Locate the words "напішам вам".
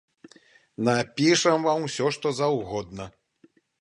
0.87-1.85